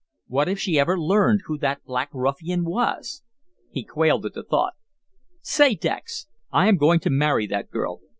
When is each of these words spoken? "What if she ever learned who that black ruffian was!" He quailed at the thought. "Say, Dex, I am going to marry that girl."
"What 0.25 0.49
if 0.49 0.57
she 0.57 0.79
ever 0.79 0.99
learned 0.99 1.41
who 1.45 1.59
that 1.59 1.83
black 1.83 2.09
ruffian 2.11 2.65
was!" 2.65 3.21
He 3.69 3.83
quailed 3.83 4.25
at 4.25 4.33
the 4.33 4.41
thought. 4.43 4.73
"Say, 5.41 5.75
Dex, 5.75 6.25
I 6.51 6.67
am 6.67 6.77
going 6.77 6.99
to 7.01 7.11
marry 7.11 7.45
that 7.45 7.69
girl." 7.69 8.01